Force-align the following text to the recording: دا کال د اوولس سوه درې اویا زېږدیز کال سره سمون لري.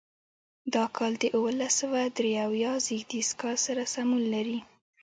دا 0.73 0.85
کال 0.97 1.13
د 1.19 1.23
اوولس 1.37 1.73
سوه 1.81 2.01
درې 2.17 2.31
اویا 2.47 2.71
زېږدیز 2.85 3.29
کال 3.41 3.55
سره 3.65 3.83
سمون 3.93 4.23
لري. 4.33 4.59